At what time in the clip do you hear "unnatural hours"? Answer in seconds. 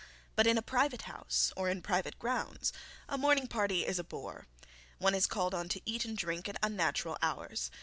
6.63-7.69